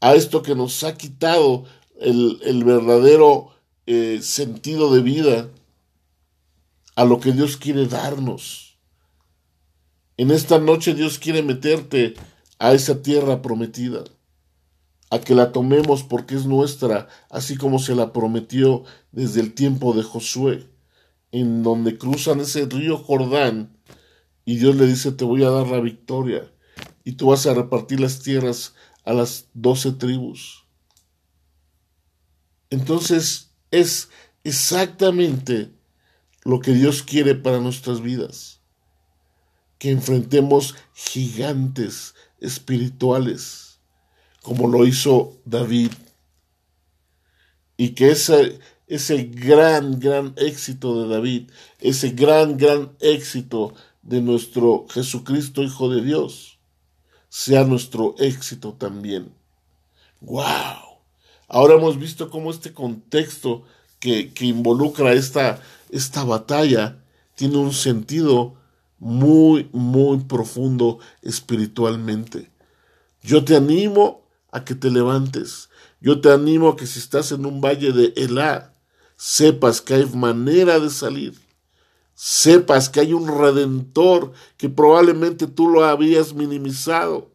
[0.00, 1.64] a esto que nos ha quitado
[2.00, 3.52] el, verdadero
[3.92, 5.50] eh, sentido de vida,
[6.96, 8.78] a lo que Dios quiere darnos.
[10.16, 12.14] En esta noche Dios quiere meterte
[12.58, 14.04] a esa tierra prometida
[15.12, 19.92] a que la tomemos porque es nuestra, así como se la prometió desde el tiempo
[19.92, 20.66] de Josué,
[21.32, 23.76] en donde cruzan ese río Jordán
[24.46, 26.50] y Dios le dice, te voy a dar la victoria
[27.04, 28.74] y tú vas a repartir las tierras
[29.04, 30.64] a las doce tribus.
[32.70, 34.08] Entonces es
[34.44, 35.72] exactamente
[36.44, 38.60] lo que Dios quiere para nuestras vidas,
[39.78, 43.72] que enfrentemos gigantes espirituales
[44.42, 45.92] como lo hizo David.
[47.76, 54.86] Y que ese, ese gran, gran éxito de David, ese gran, gran éxito de nuestro
[54.90, 56.58] Jesucristo Hijo de Dios,
[57.28, 59.32] sea nuestro éxito también.
[60.20, 60.91] ¡Wow!
[61.48, 63.64] Ahora hemos visto cómo este contexto
[63.98, 66.98] que, que involucra esta, esta batalla
[67.34, 68.54] tiene un sentido
[68.98, 72.50] muy, muy profundo espiritualmente.
[73.20, 74.22] Yo te animo
[74.52, 75.70] a que te levantes.
[76.00, 78.72] Yo te animo a que si estás en un valle de Elá,
[79.16, 81.34] sepas que hay manera de salir.
[82.14, 87.31] Sepas que hay un redentor que probablemente tú lo habías minimizado,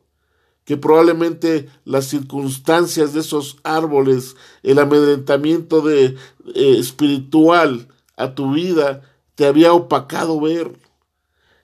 [0.67, 6.17] que probablemente las circunstancias de esos árboles, el amedrentamiento de,
[6.55, 7.87] eh, espiritual
[8.17, 9.01] a tu vida
[9.35, 10.77] te había opacado ver.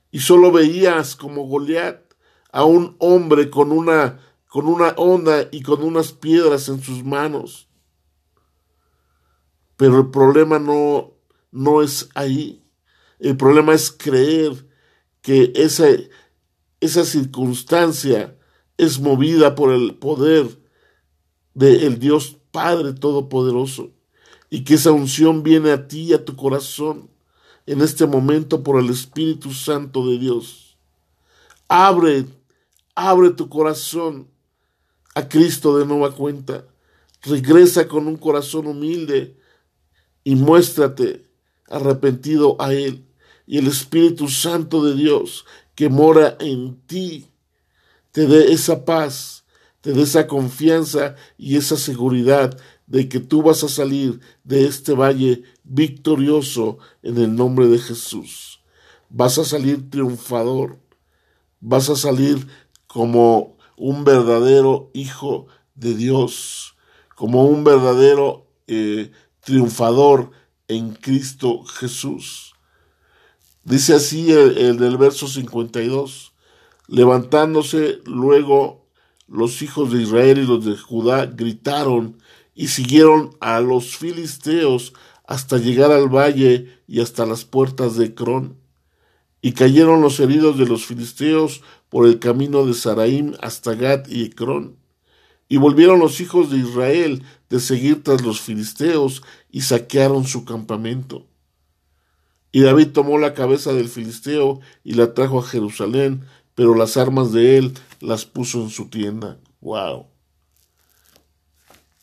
[0.09, 1.99] Y solo veías como Goliat
[2.53, 7.67] a un hombre con una con una onda y con unas piedras en sus manos.
[9.75, 11.11] Pero el problema no,
[11.51, 12.63] no es ahí.
[13.19, 14.65] El problema es creer
[15.21, 15.87] que esa,
[16.79, 18.37] esa circunstancia
[18.77, 20.59] es movida por el poder
[21.53, 23.91] del Dios Padre Todopoderoso
[24.49, 27.09] y que esa unción viene a ti y a tu corazón
[27.65, 30.77] en este momento por el Espíritu Santo de Dios.
[31.67, 32.25] Abre,
[32.93, 34.27] abre tu corazón
[35.15, 36.65] a Cristo de nueva cuenta.
[37.23, 39.37] Regresa con un corazón humilde
[40.23, 41.25] y muéstrate
[41.67, 43.05] arrepentido a Él.
[43.47, 45.45] Y el Espíritu Santo de Dios
[45.75, 47.27] que mora en ti
[48.13, 49.43] te dé esa paz,
[49.81, 52.57] te dé esa confianza y esa seguridad
[52.87, 58.61] de que tú vas a salir de este valle victorioso en el nombre de Jesús.
[59.09, 60.79] Vas a salir triunfador,
[61.59, 62.47] vas a salir
[62.87, 66.75] como un verdadero hijo de Dios,
[67.15, 69.11] como un verdadero eh,
[69.41, 70.31] triunfador
[70.67, 72.53] en Cristo Jesús.
[73.63, 76.32] Dice así el, del verso 52,
[76.93, 78.85] levantándose luego
[79.27, 82.19] los hijos de Israel y los de Judá gritaron
[82.53, 84.93] y siguieron a los filisteos
[85.25, 88.59] hasta llegar al valle y hasta las puertas de Cron.
[89.41, 94.25] Y cayeron los heridos de los filisteos por el camino de Saraim hasta Gad y
[94.25, 94.77] Ecrón.
[95.49, 101.25] Y volvieron los hijos de Israel de seguir tras los filisteos y saquearon su campamento.
[102.51, 106.23] Y David tomó la cabeza del filisteo y la trajo a Jerusalén,
[106.55, 109.39] pero las armas de él las puso en su tienda.
[109.61, 110.07] ¡Wow!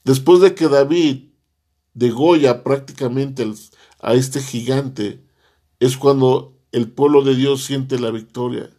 [0.04, 1.30] Después de que David
[1.94, 3.50] degolla prácticamente
[4.00, 5.24] a este gigante,
[5.78, 8.70] es cuando el pueblo de Dios siente la victoria.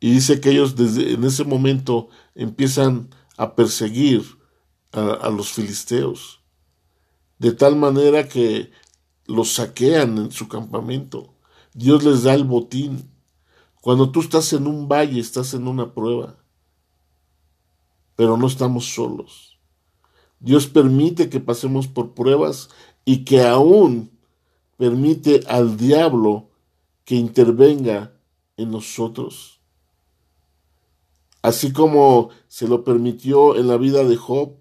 [0.00, 4.22] Y dice que ellos desde en ese momento empiezan a perseguir
[4.92, 6.40] a, a los filisteos,
[7.38, 8.70] de tal manera que
[9.26, 11.34] los saquean en su campamento.
[11.74, 13.10] Dios les da el botín.
[13.80, 16.36] Cuando tú estás en un valle, estás en una prueba,
[18.16, 19.58] pero no estamos solos.
[20.40, 22.70] Dios permite que pasemos por pruebas
[23.04, 24.10] y que aún
[24.76, 26.50] permite al diablo
[27.04, 28.12] que intervenga
[28.56, 29.60] en nosotros.
[31.42, 34.54] Así como se lo permitió en la vida de Job,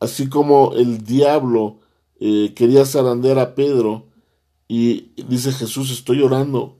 [0.00, 1.80] así como el diablo
[2.18, 4.08] eh, quería zarandear a Pedro
[4.66, 6.78] y dice Jesús, estoy orando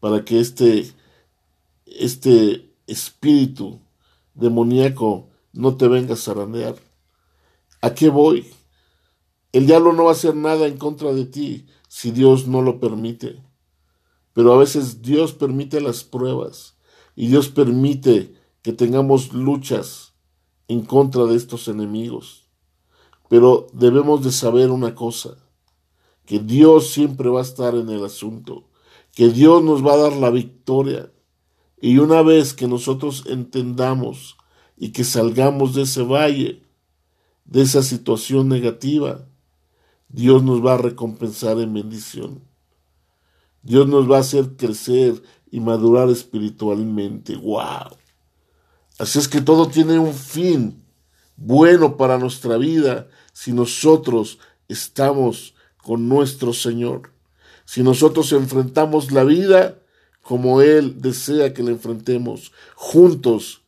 [0.00, 0.92] para que este,
[1.86, 3.80] este espíritu
[4.34, 6.76] demoníaco no te venga a zarandear.
[7.82, 8.46] ¿A qué voy?
[9.52, 12.80] El diablo no va a hacer nada en contra de ti si Dios no lo
[12.80, 13.42] permite.
[14.32, 16.76] Pero a veces Dios permite las pruebas
[17.16, 20.14] y Dios permite que tengamos luchas
[20.68, 22.48] en contra de estos enemigos.
[23.28, 25.36] Pero debemos de saber una cosa,
[26.26, 28.69] que Dios siempre va a estar en el asunto,
[29.12, 31.12] que Dios nos va a dar la victoria.
[31.80, 34.36] Y una vez que nosotros entendamos
[34.76, 36.62] y que salgamos de ese valle,
[37.44, 39.26] de esa situación negativa,
[40.08, 42.42] Dios nos va a recompensar en bendición.
[43.62, 47.36] Dios nos va a hacer crecer y madurar espiritualmente.
[47.36, 47.96] ¡Wow!
[48.98, 50.84] Así es que todo tiene un fin
[51.36, 54.38] bueno para nuestra vida si nosotros
[54.68, 57.12] estamos con nuestro Señor.
[57.70, 59.78] Si nosotros enfrentamos la vida
[60.22, 63.62] como Él desea que la enfrentemos, juntos,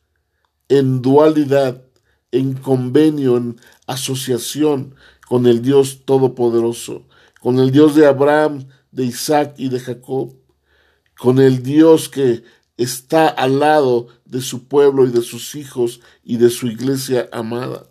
[0.67, 1.85] en dualidad,
[2.33, 4.93] en convenio, en asociación
[5.25, 7.07] con el Dios Todopoderoso,
[7.39, 10.35] con el Dios de Abraham, de Isaac y de Jacob,
[11.17, 12.43] con el Dios que
[12.75, 17.87] está al lado de su pueblo y de sus hijos y de su iglesia amada.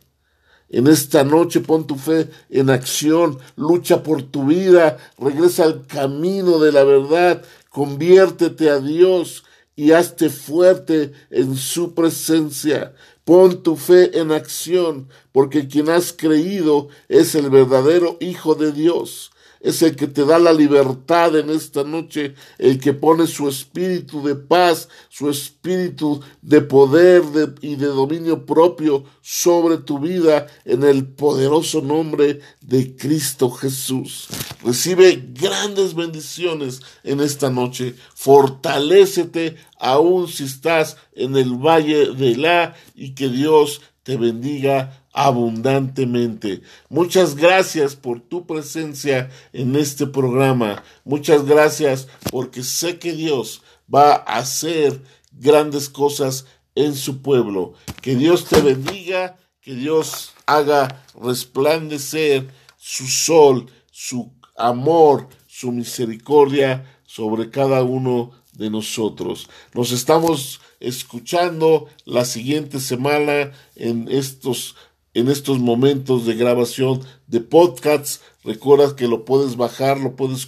[0.73, 6.59] En esta noche pon tu fe en acción, lucha por tu vida, regresa al camino
[6.59, 9.45] de la verdad, conviértete a Dios
[9.77, 12.95] y hazte fuerte en su presencia.
[13.25, 19.31] Pon tu fe en acción, porque quien has creído es el verdadero Hijo de Dios
[19.63, 24.23] es el que te da la libertad en esta noche, el que pone su espíritu
[24.23, 27.23] de paz, su espíritu de poder
[27.61, 34.29] y de dominio propio sobre tu vida en el poderoso nombre de Cristo Jesús.
[34.65, 37.95] Recibe grandes bendiciones en esta noche.
[38.15, 46.63] Fortalécete aún si estás en el valle de la y que Dios te bendiga abundantemente.
[46.89, 50.83] Muchas gracias por tu presencia en este programa.
[51.05, 55.03] Muchas gracias porque sé que Dios va a hacer
[55.33, 57.75] grandes cosas en su pueblo.
[58.01, 67.51] Que Dios te bendiga, que Dios haga resplandecer su sol, su amor, su misericordia sobre
[67.51, 69.49] cada uno de nosotros.
[69.75, 74.77] Nos estamos escuchando la siguiente semana en estos
[75.15, 78.21] en estos momentos de grabación de podcasts.
[78.45, 80.47] Recuerda que lo puedes bajar, lo puedes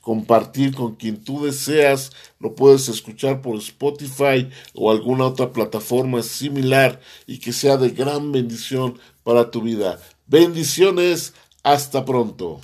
[0.00, 7.00] compartir con quien tú deseas, lo puedes escuchar por Spotify o alguna otra plataforma similar
[7.26, 10.00] y que sea de gran bendición para tu vida.
[10.26, 12.60] Bendiciones, hasta pronto.